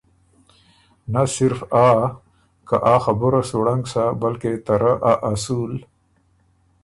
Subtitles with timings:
[1.11, 1.89] نۀ صرف آ
[2.67, 5.73] که آ خبُره سُو ړنګ سۀ بلکې ته رۀ ا اصول،